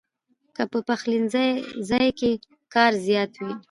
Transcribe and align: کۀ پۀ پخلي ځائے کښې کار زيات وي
کۀ 0.55 0.63
پۀ 0.71 0.79
پخلي 0.87 1.17
ځائے 1.89 2.09
کښې 2.17 2.31
کار 2.73 2.91
زيات 3.05 3.31
وي 3.41 3.53